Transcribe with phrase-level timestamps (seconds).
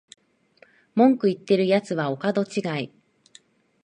[0.95, 2.91] 文句言ってるやつはお門違い